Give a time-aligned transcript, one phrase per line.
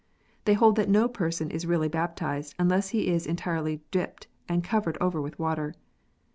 [0.45, 4.97] They hold that no person is really baptized unless he is entirely "dipped," arid covered
[4.99, 5.75] over with water.